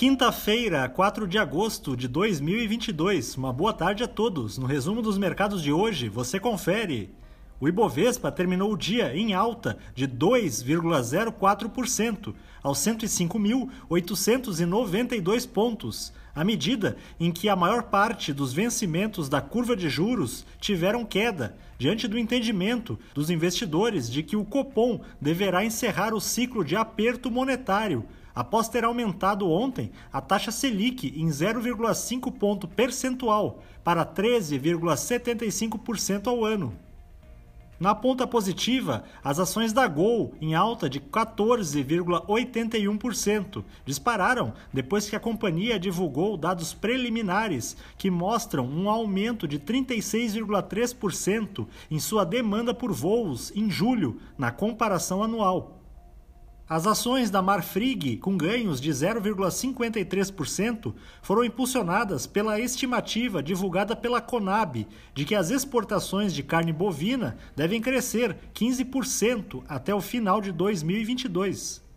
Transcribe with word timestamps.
Quinta-feira, 0.00 0.88
4 0.88 1.28
de 1.28 1.36
agosto 1.36 1.94
de 1.94 2.08
2022. 2.08 3.36
Uma 3.36 3.52
boa 3.52 3.70
tarde 3.70 4.02
a 4.02 4.08
todos. 4.08 4.56
No 4.56 4.64
resumo 4.64 5.02
dos 5.02 5.18
mercados 5.18 5.62
de 5.62 5.70
hoje, 5.70 6.08
você 6.08 6.40
confere. 6.40 7.12
O 7.60 7.68
Ibovespa 7.68 8.32
terminou 8.32 8.72
o 8.72 8.76
dia 8.76 9.14
em 9.14 9.34
alta 9.34 9.76
de 9.94 10.08
2,04% 10.08 12.34
aos 12.62 12.78
105.892 12.78 15.46
pontos, 15.46 16.10
à 16.34 16.42
medida 16.42 16.96
em 17.18 17.30
que 17.30 17.50
a 17.50 17.56
maior 17.56 17.82
parte 17.82 18.32
dos 18.32 18.54
vencimentos 18.54 19.28
da 19.28 19.42
curva 19.42 19.76
de 19.76 19.90
juros 19.90 20.46
tiveram 20.58 21.04
queda, 21.04 21.54
diante 21.78 22.08
do 22.08 22.18
entendimento 22.18 22.98
dos 23.12 23.28
investidores 23.28 24.10
de 24.10 24.22
que 24.22 24.36
o 24.36 24.44
Copom 24.44 25.02
deverá 25.20 25.62
encerrar 25.62 26.14
o 26.14 26.20
ciclo 26.20 26.64
de 26.64 26.76
aperto 26.76 27.30
monetário 27.30 28.06
após 28.34 28.70
ter 28.70 28.84
aumentado 28.84 29.50
ontem 29.50 29.92
a 30.10 30.22
taxa 30.22 30.50
Selic 30.50 31.12
em 31.14 31.28
0,5 31.28 32.32
ponto 32.38 32.66
percentual 32.66 33.62
para 33.84 34.06
13,75% 34.06 36.26
ao 36.26 36.42
ano. 36.42 36.74
Na 37.80 37.92
ponta 37.94 38.26
positiva, 38.26 39.04
as 39.24 39.38
ações 39.38 39.72
da 39.72 39.88
Gol, 39.88 40.34
em 40.38 40.54
alta 40.54 40.86
de 40.86 41.00
14,81%, 41.00 43.64
dispararam 43.86 44.52
depois 44.70 45.08
que 45.08 45.16
a 45.16 45.20
companhia 45.20 45.80
divulgou 45.80 46.36
dados 46.36 46.74
preliminares 46.74 47.78
que 47.96 48.10
mostram 48.10 48.66
um 48.66 48.90
aumento 48.90 49.48
de 49.48 49.58
36,3% 49.58 51.66
em 51.90 51.98
sua 51.98 52.26
demanda 52.26 52.74
por 52.74 52.92
voos 52.92 53.50
em 53.56 53.70
julho, 53.70 54.20
na 54.36 54.50
comparação 54.50 55.22
anual. 55.22 55.79
As 56.70 56.86
ações 56.86 57.30
da 57.30 57.42
Marfrig, 57.42 58.16
com 58.18 58.36
ganhos 58.36 58.80
de 58.80 58.92
0,53%, 58.92 60.94
foram 61.20 61.42
impulsionadas 61.42 62.28
pela 62.28 62.60
estimativa 62.60 63.42
divulgada 63.42 63.96
pela 63.96 64.20
Conab 64.20 64.86
de 65.12 65.24
que 65.24 65.34
as 65.34 65.50
exportações 65.50 66.32
de 66.32 66.44
carne 66.44 66.72
bovina 66.72 67.36
devem 67.56 67.80
crescer 67.80 68.36
15% 68.54 69.64
até 69.66 69.92
o 69.92 70.00
final 70.00 70.40
de 70.40 70.52
2022. 70.52 71.89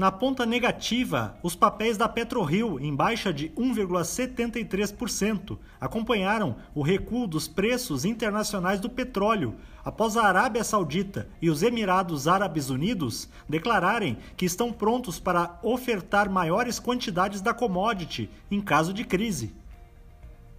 Na 0.00 0.10
ponta 0.10 0.44
negativa, 0.46 1.36
os 1.42 1.54
papéis 1.54 1.98
da 1.98 2.08
PetroRio, 2.08 2.80
em 2.80 2.96
baixa 2.96 3.34
de 3.34 3.50
1,73%, 3.50 5.58
acompanharam 5.78 6.56
o 6.74 6.80
recuo 6.80 7.26
dos 7.26 7.46
preços 7.46 8.06
internacionais 8.06 8.80
do 8.80 8.88
petróleo, 8.88 9.56
após 9.84 10.16
a 10.16 10.24
Arábia 10.24 10.64
Saudita 10.64 11.28
e 11.42 11.50
os 11.50 11.62
Emirados 11.62 12.26
Árabes 12.26 12.70
Unidos 12.70 13.28
declararem 13.46 14.16
que 14.38 14.46
estão 14.46 14.72
prontos 14.72 15.20
para 15.20 15.58
ofertar 15.62 16.30
maiores 16.30 16.78
quantidades 16.78 17.42
da 17.42 17.52
commodity 17.52 18.30
em 18.50 18.62
caso 18.62 18.94
de 18.94 19.04
crise. 19.04 19.54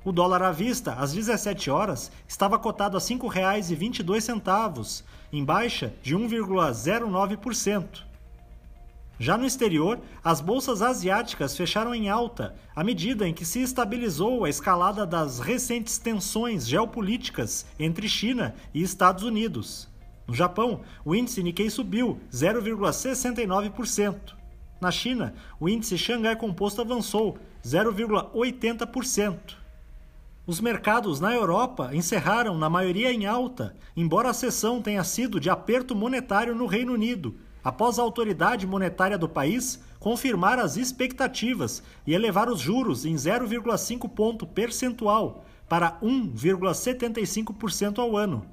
O 0.06 0.12
dólar 0.12 0.44
à 0.44 0.52
vista, 0.52 0.94
às 0.94 1.14
17 1.14 1.72
horas, 1.72 2.12
estava 2.28 2.60
cotado 2.60 2.96
a 2.96 3.00
R$ 3.00 3.06
5,22, 3.08 5.04
em 5.34 5.44
baixa 5.44 5.92
de 6.04 6.16
1,09%. 6.16 8.11
Já 9.22 9.38
no 9.38 9.46
exterior, 9.46 10.02
as 10.24 10.42
bolsas 10.42 10.82
asiáticas 10.82 11.56
fecharam 11.56 11.94
em 11.94 12.10
alta, 12.10 12.56
à 12.76 12.84
medida 12.84 13.28
em 13.28 13.34
que 13.36 13.46
se 13.46 13.62
estabilizou 13.62 14.44
a 14.44 14.50
escalada 14.50 15.06
das 15.06 15.38
recentes 15.38 16.00
tensões 16.00 16.68
geopolíticas 16.68 17.68
entre 17.78 18.10
China 18.10 18.56
e 18.74 18.82
Estados 18.82 19.24
Unidos. 19.24 19.88
No 20.26 20.34
Japão, 20.34 20.82
o 21.06 21.14
índice 21.14 21.44
Nikkei 21.44 21.70
subiu 21.70 22.20
0,69%. 22.34 24.34
Na 24.82 24.90
China, 24.90 25.36
o 25.60 25.70
índice 25.70 26.00
Xangai 26.00 26.36
Composto 26.36 26.82
avançou 26.82 27.38
0,80%. 27.64 29.38
Os 30.48 30.60
mercados 30.60 31.20
na 31.20 31.32
Europa 31.32 31.92
encerraram, 31.94 32.58
na 32.58 32.72
maioria, 32.72 33.14
em 33.14 33.28
alta, 33.28 33.76
embora 33.96 34.32
a 34.32 34.34
sessão 34.34 34.82
tenha 34.82 35.04
sido 35.04 35.40
de 35.40 35.48
aperto 35.48 35.96
monetário 35.96 36.56
no 36.56 36.66
Reino 36.66 36.94
Unido 36.94 37.38
após 37.64 38.00
a 38.00 38.02
autoridade 38.02 38.66
monetária 38.66 39.18
do 39.18 39.30
país 39.30 39.80
confirmar 40.00 40.60
as 40.60 40.78
expectativas 40.78 41.84
e 42.06 42.14
elevar 42.14 42.50
os 42.50 42.60
juros 42.60 43.06
em 43.06 43.16
0,5 43.16 44.10
ponto 44.10 44.48
percentual 44.48 45.46
para 45.70 46.00
1,75% 46.02 48.00
ao 48.00 48.18
ano. 48.18 48.46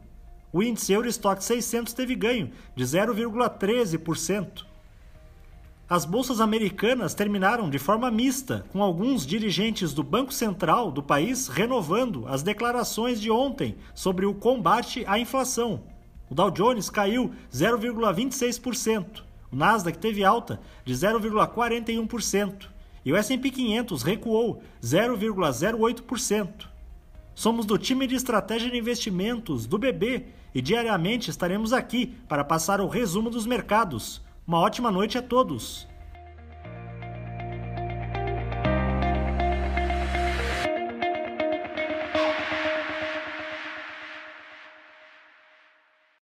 O 0.53 0.63
índice 0.63 0.93
Eurostock 0.93 1.43
600 1.43 1.93
teve 1.93 2.15
ganho 2.15 2.51
de 2.77 2.85
0,13%. 2.85 4.65
As 5.91 6.05
bolsas 6.05 6.39
americanas 6.39 7.15
terminaram 7.15 7.71
de 7.71 7.79
forma 7.79 8.11
mista, 8.11 8.67
com 8.71 8.83
alguns 8.83 9.27
dirigentes 9.27 9.95
do 9.95 10.03
Banco 10.03 10.35
Central 10.35 10.93
do 10.93 11.03
país 11.03 11.49
renovando 11.49 12.27
as 12.29 12.43
declarações 12.43 13.19
de 13.19 13.31
ontem 13.31 13.77
sobre 13.95 14.27
o 14.27 14.35
combate 14.35 15.03
à 15.07 15.19
inflação. 15.19 15.83
O 16.31 16.35
Dow 16.35 16.51
Jones 16.51 16.91
caiu 16.91 17.33
0,26%, 17.53 19.23
o 19.51 19.57
Nasdaq 19.57 19.99
teve 19.99 20.23
alta 20.25 20.61
de 20.85 20.93
0,41% 20.93 22.69
e 23.05 23.13
o 23.13 23.17
S&P 23.17 23.51
500 23.51 24.03
recuou 24.03 24.63
0,08%. 24.83 26.67
Somos 27.35 27.65
do 27.65 27.79
time 27.79 28.07
de 28.07 28.15
estratégia 28.15 28.71
de 28.71 28.77
investimentos 28.77 29.65
do 29.67 29.79
BB 29.79 30.27
e 30.55 30.61
diariamente 30.61 31.31
estaremos 31.31 31.73
aqui 31.73 32.15
para 32.29 32.45
passar 32.45 32.81
o 32.81 32.89
resumo 32.89 33.31
dos 33.31 33.47
mercados. 33.47 34.21
Uma 34.47 34.59
ótima 34.59 34.91
noite 34.91 35.17
a 35.17 35.23
todos. 35.23 35.87